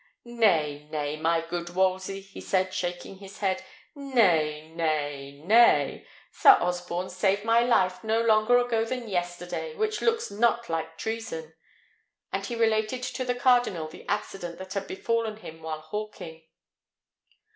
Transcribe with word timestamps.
"Nay, 0.25 0.87
nay, 0.89 1.15
my 1.15 1.41
good 1.47 1.69
Wolsey," 1.75 2.21
he 2.21 2.41
said, 2.41 2.73
shaking 2.73 3.17
his 3.19 3.37
head: 3.37 3.63
"nay, 3.93 4.67
nay, 4.73 5.39
nay; 5.45 6.07
Sir 6.31 6.57
Osborne 6.59 7.11
saved 7.11 7.45
my 7.45 7.59
life 7.59 8.03
no 8.03 8.19
longer 8.19 8.57
ago 8.57 8.83
than 8.83 9.07
yesterday, 9.07 9.75
which 9.75 10.01
looks 10.01 10.31
not 10.31 10.69
like 10.69 10.97
treason;" 10.97 11.53
and 12.33 12.43
he 12.47 12.55
related 12.55 13.03
to 13.03 13.23
the 13.23 13.35
cardinal 13.35 13.87
the 13.87 14.07
accident 14.09 14.57
that 14.57 14.73
had 14.73 14.87
befallen 14.87 15.37
him 15.37 15.61
while 15.61 15.81
hawking. 15.81 16.47